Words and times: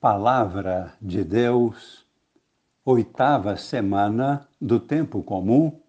Palavra 0.00 0.94
de 1.02 1.24
Deus, 1.24 2.06
oitava 2.84 3.56
semana 3.56 4.48
do 4.60 4.78
Tempo 4.78 5.24
Comum, 5.24 5.80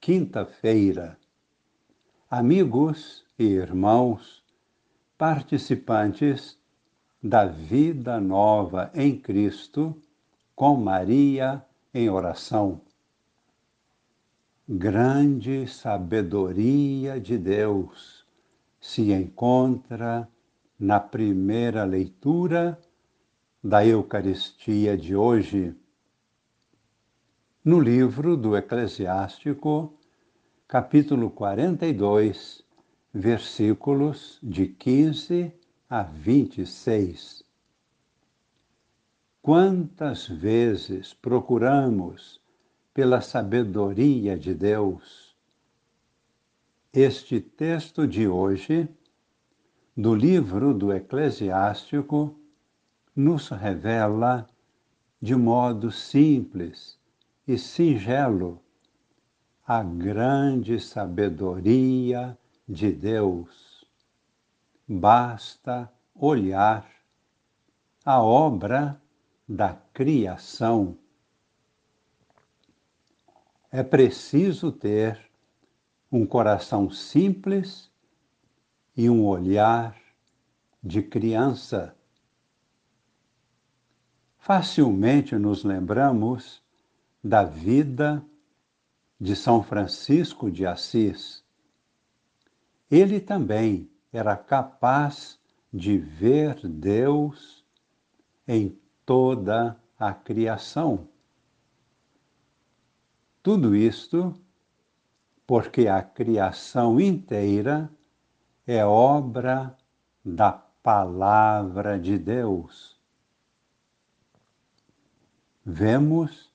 quinta-feira. 0.00 1.16
Amigos 2.28 3.24
e 3.38 3.44
irmãos, 3.44 4.42
participantes 5.16 6.58
da 7.22 7.46
vida 7.46 8.18
nova 8.18 8.90
em 8.92 9.16
Cristo, 9.16 10.02
com 10.56 10.74
Maria 10.74 11.64
em 11.94 12.10
oração. 12.10 12.80
Grande 14.68 15.68
sabedoria 15.68 17.20
de 17.20 17.38
Deus 17.38 18.26
se 18.80 19.12
encontra 19.12 20.28
na 20.76 20.98
primeira 20.98 21.84
leitura 21.84 22.76
da 23.64 23.82
Eucaristia 23.82 24.94
de 24.94 25.16
hoje. 25.16 25.74
No 27.64 27.80
livro 27.80 28.36
do 28.36 28.54
Eclesiástico, 28.54 29.98
capítulo 30.68 31.30
42, 31.30 32.62
versículos 33.10 34.38
de 34.42 34.66
15 34.66 35.50
a 35.88 36.02
26. 36.02 37.42
Quantas 39.40 40.28
vezes 40.28 41.14
procuramos 41.14 42.42
pela 42.92 43.22
sabedoria 43.22 44.36
de 44.36 44.54
Deus? 44.54 45.34
Este 46.92 47.40
texto 47.40 48.06
de 48.06 48.28
hoje 48.28 48.86
do 49.96 50.14
livro 50.14 50.74
do 50.74 50.92
Eclesiástico 50.92 52.38
nos 53.14 53.48
revela 53.48 54.46
de 55.20 55.34
modo 55.34 55.90
simples 55.90 56.98
e 57.46 57.56
singelo 57.56 58.60
a 59.66 59.82
grande 59.82 60.78
sabedoria 60.80 62.36
de 62.68 62.92
Deus. 62.92 63.86
Basta 64.86 65.90
olhar 66.14 66.86
a 68.04 68.22
obra 68.22 69.00
da 69.48 69.74
criação. 69.94 70.98
É 73.70 73.82
preciso 73.82 74.70
ter 74.70 75.30
um 76.12 76.26
coração 76.26 76.90
simples 76.90 77.90
e 78.96 79.08
um 79.08 79.24
olhar 79.24 79.96
de 80.82 81.02
criança. 81.02 81.96
Facilmente 84.44 85.38
nos 85.38 85.64
lembramos 85.64 86.62
da 87.22 87.44
vida 87.44 88.22
de 89.18 89.34
São 89.34 89.62
Francisco 89.62 90.50
de 90.50 90.66
Assis. 90.66 91.42
Ele 92.90 93.20
também 93.20 93.90
era 94.12 94.36
capaz 94.36 95.40
de 95.72 95.96
ver 95.96 96.60
Deus 96.68 97.64
em 98.46 98.78
toda 99.06 99.80
a 99.98 100.12
criação. 100.12 101.08
Tudo 103.42 103.74
isto 103.74 104.38
porque 105.46 105.88
a 105.88 106.02
criação 106.02 107.00
inteira 107.00 107.90
é 108.66 108.84
obra 108.84 109.74
da 110.22 110.52
Palavra 110.52 111.98
de 111.98 112.18
Deus. 112.18 112.93
Vemos 115.66 116.52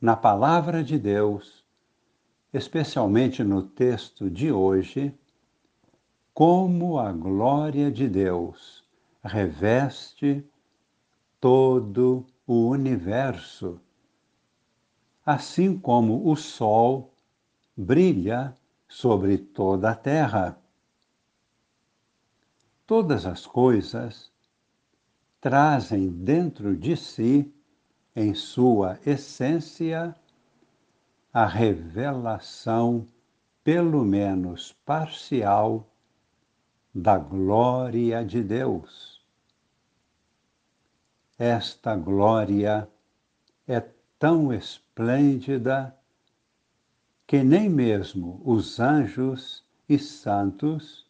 na 0.00 0.16
Palavra 0.16 0.82
de 0.82 0.98
Deus, 0.98 1.64
especialmente 2.52 3.44
no 3.44 3.62
texto 3.62 4.28
de 4.28 4.50
hoje, 4.50 5.16
como 6.32 6.98
a 6.98 7.12
glória 7.12 7.92
de 7.92 8.08
Deus 8.08 8.82
reveste 9.22 10.44
todo 11.40 12.26
o 12.44 12.70
universo, 12.70 13.80
assim 15.24 15.78
como 15.78 16.28
o 16.28 16.34
sol 16.34 17.14
brilha 17.76 18.52
sobre 18.88 19.38
toda 19.38 19.92
a 19.92 19.94
terra. 19.94 20.58
Todas 22.84 23.26
as 23.26 23.46
coisas 23.46 24.28
trazem 25.40 26.08
dentro 26.08 26.76
de 26.76 26.96
si, 26.96 27.53
em 28.14 28.34
sua 28.34 28.98
essência, 29.04 30.14
a 31.32 31.46
revelação, 31.46 33.06
pelo 33.62 34.04
menos 34.04 34.72
parcial, 34.84 35.88
da 36.94 37.18
glória 37.18 38.24
de 38.24 38.42
Deus. 38.42 39.20
Esta 41.36 41.96
glória 41.96 42.88
é 43.66 43.80
tão 44.18 44.52
esplêndida 44.52 45.96
que 47.26 47.42
nem 47.42 47.68
mesmo 47.68 48.40
os 48.44 48.78
anjos 48.78 49.64
e 49.88 49.98
santos 49.98 51.04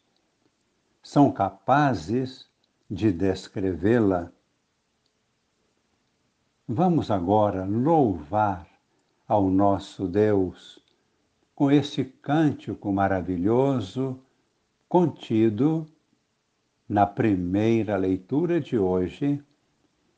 são 1.03 1.31
capazes 1.31 2.49
de 2.91 3.13
descrevê-la. 3.13 4.33
Vamos 6.67 7.11
agora 7.11 7.65
louvar 7.65 8.67
ao 9.29 9.51
nosso 9.51 10.09
Deus 10.09 10.83
com 11.55 11.71
este 11.71 12.05
cântico 12.05 12.93
maravilhoso 12.93 14.19
contido 14.89 15.87
na 16.89 17.07
primeira 17.07 17.97
leitura 17.97 18.61
de 18.61 18.79
hoje, 18.79 19.43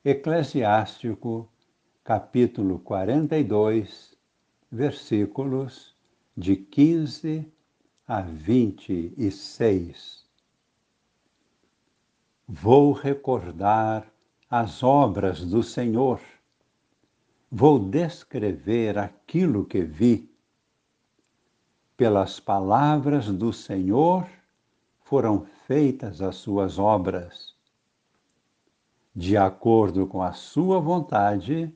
Eclesiástico, 0.05 1.49
capítulo 2.05 2.79
42, 2.79 4.17
versículos 4.71 5.95
de 6.37 6.57
15 6.57 7.51
a 8.07 8.23
26 8.23 10.25
vou 12.49 12.93
recordar 12.93 14.07
as 14.49 14.85
obras 14.85 15.45
do 15.45 15.63
Senhor, 15.63 16.21
vou 17.51 17.79
descrever 17.79 18.99
aquilo 18.99 19.65
que 19.65 19.83
vi. 19.83 20.31
Pelas 21.97 22.39
palavras 22.41 23.27
do 23.31 23.53
Senhor 23.53 24.29
foram 25.01 25.47
feitas 25.67 26.21
as 26.21 26.37
suas 26.37 26.79
obras. 26.79 27.55
De 29.15 29.37
acordo 29.37 30.07
com 30.07 30.21
a 30.21 30.33
sua 30.33 30.79
vontade, 30.79 31.73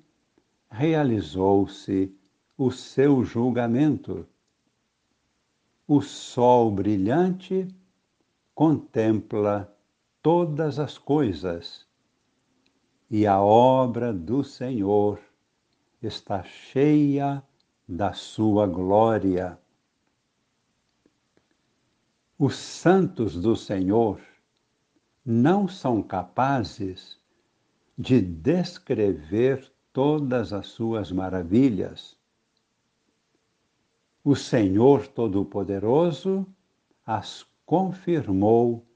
realizou-se 0.70 2.14
o 2.58 2.70
seu 2.70 3.25
julgamento. 3.25 4.26
O 5.88 6.02
sol 6.02 6.70
brilhante 6.70 7.66
contempla 8.54 9.75
todas 10.22 10.78
as 10.78 10.98
coisas, 10.98 11.87
e 13.10 13.26
a 13.26 13.41
obra 13.41 14.12
do 14.12 14.44
Senhor 14.44 15.19
está 16.03 16.43
cheia 16.43 17.43
da 17.87 18.12
sua 18.12 18.66
glória. 18.66 19.59
Os 22.38 22.56
santos 22.56 23.34
do 23.41 23.55
Senhor 23.55 24.21
não 25.25 25.69
são 25.69 26.03
capazes 26.03 27.19
de 27.99 28.20
descrever 28.20 29.70
todas 29.93 30.52
as 30.52 30.69
suas 30.69 31.12
maravilhas. 31.12 32.17
O 34.25 34.35
Senhor 34.35 35.06
Todo-Poderoso 35.06 36.47
as 37.05 37.47
confirmou 37.67 38.87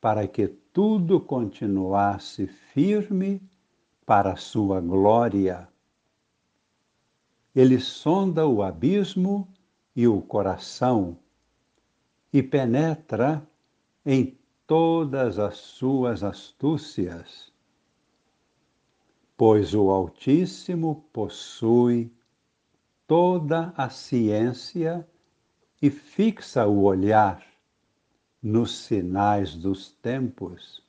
para 0.00 0.26
que 0.26 0.48
tudo 0.48 1.20
continuasse 1.20 2.46
firme 2.46 3.40
para 4.06 4.32
a 4.32 4.36
sua 4.36 4.80
glória. 4.80 5.71
Ele 7.54 7.78
sonda 7.78 8.46
o 8.46 8.62
abismo 8.62 9.46
e 9.94 10.08
o 10.08 10.22
coração 10.22 11.18
e 12.32 12.42
penetra 12.42 13.46
em 14.04 14.38
todas 14.66 15.38
as 15.38 15.58
suas 15.58 16.22
astúcias. 16.22 17.52
Pois 19.36 19.74
o 19.74 19.90
Altíssimo 19.90 21.04
possui 21.12 22.10
toda 23.06 23.74
a 23.76 23.90
ciência 23.90 25.06
e 25.80 25.90
fixa 25.90 26.66
o 26.66 26.84
olhar 26.84 27.44
nos 28.42 28.76
sinais 28.78 29.54
dos 29.54 29.90
tempos. 29.90 30.82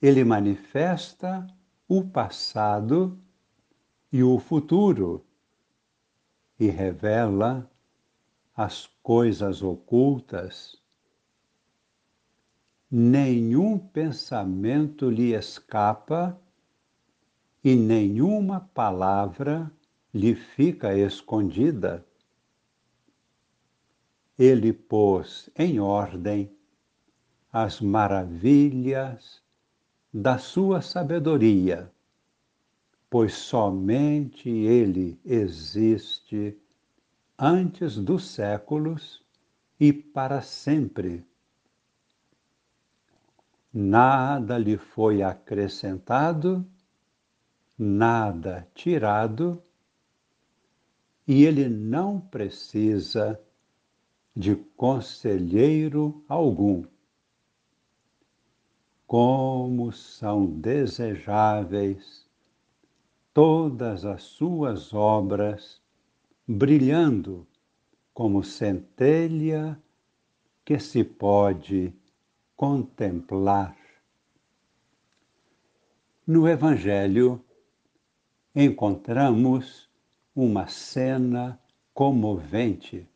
ele 0.00 0.24
manifesta 0.24 1.46
o 1.88 2.04
passado 2.04 3.18
e 4.12 4.22
o 4.22 4.38
futuro 4.38 5.24
e 6.60 6.68
revela 6.68 7.68
as 8.54 8.86
coisas 9.02 9.62
ocultas. 9.62 10.80
Nenhum 12.90 13.78
pensamento 13.78 15.08
lhe 15.08 15.32
escapa 15.34 16.38
e 17.64 17.74
nenhuma 17.74 18.60
palavra 18.74 19.72
lhe 20.12 20.34
fica 20.34 20.96
escondida. 20.96 22.04
Ele 24.38 24.72
pôs 24.72 25.48
em 25.56 25.78
ordem 25.78 26.54
as 27.52 27.80
maravilhas 27.80 29.42
da 30.12 30.38
sua 30.38 30.80
sabedoria, 30.80 31.91
pois 33.12 33.34
somente 33.34 34.48
ele 34.48 35.20
existe 35.22 36.58
antes 37.38 37.98
dos 37.98 38.26
séculos 38.26 39.22
e 39.78 39.92
para 39.92 40.40
sempre. 40.40 41.22
Nada 43.70 44.56
lhe 44.56 44.78
foi 44.78 45.22
acrescentado, 45.22 46.66
nada 47.76 48.66
tirado, 48.74 49.62
e 51.28 51.44
ele 51.44 51.68
não 51.68 52.18
precisa 52.18 53.38
de 54.34 54.56
conselheiro 54.56 56.24
algum. 56.26 56.82
Como 59.06 59.92
são 59.92 60.46
desejáveis 60.46 62.21
todas 63.32 64.04
as 64.04 64.22
suas 64.22 64.92
obras, 64.92 65.80
brilhando 66.46 67.46
como 68.12 68.44
centelha 68.44 69.80
que 70.64 70.78
se 70.78 71.02
pode 71.02 71.92
contemplar. 72.54 73.76
No 76.26 76.46
Evangelho, 76.46 77.42
encontramos 78.54 79.88
uma 80.34 80.68
cena 80.68 81.58
comovente 81.94 83.08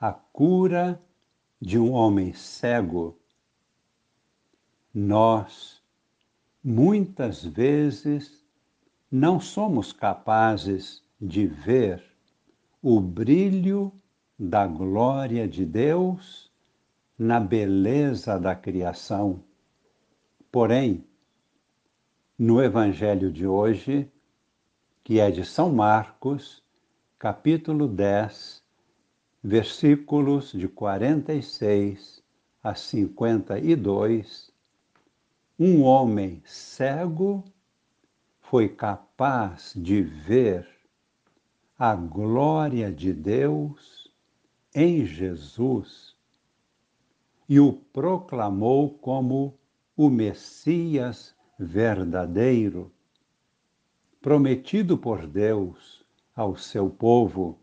a 0.00 0.12
cura 0.12 1.00
de 1.60 1.78
um 1.78 1.92
homem 1.92 2.32
cego. 2.32 3.18
Nós, 4.94 5.82
muitas 6.62 7.44
vezes, 7.44 8.37
não 9.10 9.40
somos 9.40 9.90
capazes 9.92 11.02
de 11.18 11.46
ver 11.46 12.04
o 12.82 13.00
brilho 13.00 13.90
da 14.38 14.66
glória 14.66 15.48
de 15.48 15.64
Deus 15.64 16.52
na 17.18 17.40
beleza 17.40 18.38
da 18.38 18.54
criação. 18.54 19.42
Porém, 20.52 21.04
no 22.38 22.62
Evangelho 22.62 23.32
de 23.32 23.46
hoje, 23.46 24.10
que 25.02 25.18
é 25.18 25.30
de 25.30 25.44
São 25.44 25.72
Marcos, 25.72 26.62
capítulo 27.18 27.88
10, 27.88 28.62
versículos 29.42 30.52
de 30.52 30.68
46 30.68 32.22
a 32.62 32.74
52, 32.74 34.52
um 35.58 35.82
homem 35.82 36.42
cego 36.44 37.42
foi 38.48 38.66
capaz 38.66 39.74
de 39.76 40.00
ver 40.00 40.66
a 41.78 41.94
glória 41.94 42.90
de 42.90 43.12
Deus 43.12 44.10
em 44.74 45.04
Jesus 45.04 46.16
e 47.46 47.60
o 47.60 47.74
proclamou 47.74 48.90
como 48.98 49.58
o 49.94 50.08
Messias 50.08 51.36
verdadeiro, 51.58 52.90
prometido 54.18 54.96
por 54.96 55.26
Deus 55.26 56.02
ao 56.34 56.56
seu 56.56 56.88
povo. 56.88 57.58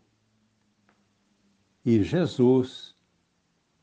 E 1.84 2.00
Jesus, 2.00 2.94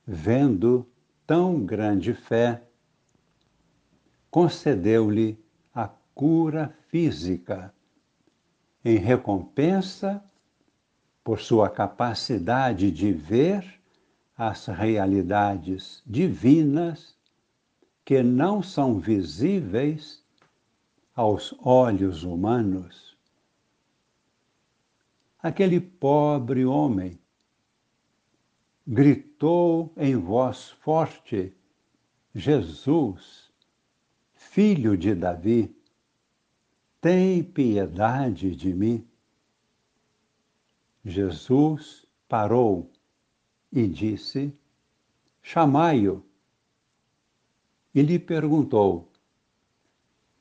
vendo 0.08 0.90
tão 1.28 1.66
grande 1.66 2.14
fé, 2.14 2.66
concedeu-lhe 4.32 5.43
cura 6.14 6.76
física, 6.88 7.74
em 8.84 8.98
recompensa 8.98 10.24
por 11.24 11.40
sua 11.40 11.70
capacidade 11.70 12.92
de 12.92 13.12
ver 13.12 13.82
as 14.38 14.66
realidades 14.68 16.04
divinas 16.06 17.16
que 18.04 18.22
não 18.22 18.62
são 18.62 19.00
visíveis 19.00 20.24
aos 21.16 21.56
olhos 21.60 22.24
humanos. 22.24 23.18
Aquele 25.42 25.80
pobre 25.80 26.66
homem 26.66 27.20
gritou 28.86 29.94
em 29.96 30.16
voz 30.16 30.70
forte: 30.70 31.54
Jesus, 32.34 33.52
filho 34.34 34.98
de 34.98 35.16
Davi, 35.16 35.74
tem 37.04 37.44
piedade 37.44 38.56
de 38.56 38.74
mim. 38.74 39.06
Jesus 41.04 42.08
parou 42.30 42.90
e 43.70 43.86
disse: 43.86 44.58
Chamai-o. 45.42 46.24
E 47.94 48.02
lhe 48.02 48.18
perguntou: 48.18 49.12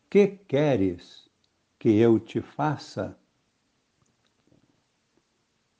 Que 0.08 0.28
queres 0.28 1.28
que 1.80 1.88
eu 1.88 2.20
te 2.20 2.40
faça? 2.40 3.18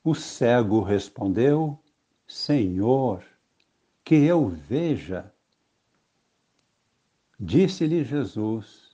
O 0.03 0.17
cego 0.17 0.81
respondeu: 0.81 1.79
Senhor, 2.27 3.25
que 4.05 4.17
eu 4.17 4.49
veja. 4.49 5.33
Disse-lhe 7.39 8.03
Jesus: 8.03 8.92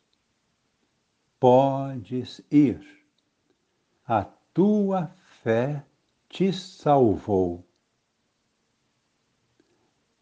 Podes 1.40 2.40
ir, 2.50 2.80
a 4.06 4.24
tua 4.52 5.06
fé 5.42 5.84
te 6.28 6.52
salvou. 6.52 7.64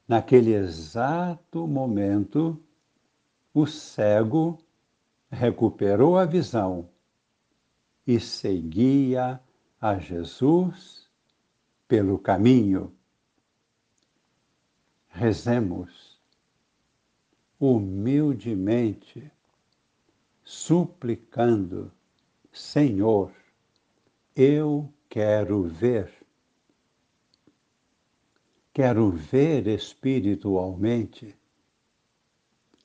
Naquele 0.06 0.52
exato 0.52 1.66
momento, 1.66 2.62
o 3.52 3.66
cego 3.66 4.58
recuperou 5.30 6.16
a 6.16 6.24
visão 6.24 6.88
e 8.06 8.20
seguia 8.20 9.40
a 9.80 9.98
Jesus 9.98 11.10
pelo 11.88 12.18
caminho. 12.18 12.94
Rezemos 15.08 16.20
humildemente, 17.58 19.32
suplicando: 20.46 21.92
Senhor, 22.52 23.32
eu 24.34 24.88
quero 25.08 25.64
ver. 25.64 26.14
Quero 28.72 29.10
ver 29.10 29.66
espiritualmente. 29.66 31.36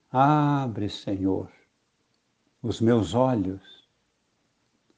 Abre, 0.09 0.89
Senhor, 0.89 1.51
os 2.63 2.81
meus 2.81 3.13
olhos, 3.13 3.87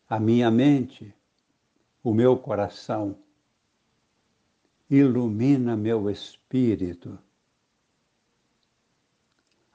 a 0.08 0.20
minha 0.20 0.50
mente, 0.50 1.14
o 2.02 2.14
meu 2.14 2.38
coração 2.38 3.18
ilumina 4.90 5.76
meu 5.76 6.10
espírito. 6.10 7.20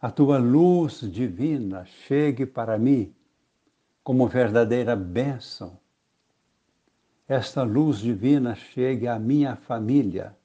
A 0.00 0.12
tua 0.12 0.38
luz 0.38 1.00
divina 1.00 1.84
chegue 1.84 2.46
para 2.46 2.78
mim 2.78 3.12
como 4.04 4.28
verdadeira 4.28 4.94
bênção. 4.94 5.76
Esta 7.26 7.64
luz 7.64 7.98
divina 7.98 8.54
chegue 8.54 9.08
à 9.08 9.18
minha 9.18 9.56
família, 9.56 10.36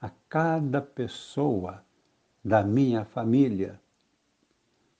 a 0.00 0.08
cada 0.28 0.80
pessoa 0.80 1.84
da 2.44 2.62
minha 2.62 3.04
família. 3.04 3.80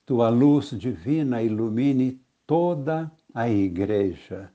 Tua 0.05 0.27
luz 0.27 0.71
divina 0.71 1.41
ilumine 1.41 2.21
toda 2.45 3.09
a 3.33 3.47
igreja. 3.47 4.51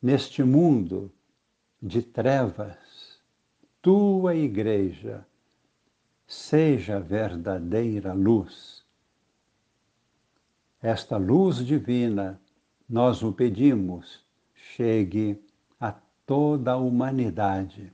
Neste 0.00 0.44
mundo 0.44 1.12
de 1.82 2.02
trevas, 2.02 3.20
tua 3.82 4.36
igreja 4.36 5.26
seja 6.30 7.00
verdadeira 7.00 8.12
luz, 8.12 8.84
esta 10.80 11.16
luz 11.16 11.56
divina, 11.56 12.40
nós 12.88 13.20
o 13.24 13.32
pedimos, 13.32 14.24
chegue 14.54 15.42
a 15.80 15.90
toda 16.24 16.70
a 16.70 16.76
humanidade, 16.76 17.92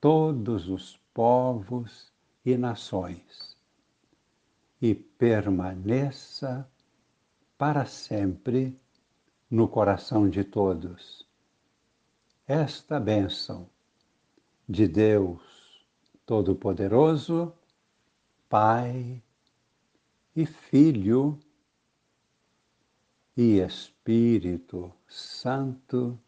todos 0.00 0.68
os 0.68 0.96
povos 1.14 2.12
e 2.44 2.56
nações, 2.56 3.56
e 4.82 4.92
permaneça 4.92 6.68
para 7.56 7.86
sempre 7.86 8.76
no 9.48 9.68
coração 9.68 10.28
de 10.28 10.42
todos. 10.42 11.24
Esta 12.44 12.98
bênção 12.98 13.70
de 14.68 14.88
Deus 14.88 15.55
Todo-Poderoso, 16.26 17.52
Pai 18.48 19.22
e 20.34 20.44
Filho 20.44 21.38
e 23.36 23.60
Espírito 23.60 24.92
Santo. 25.06 26.18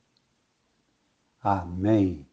Amém. 1.42 2.26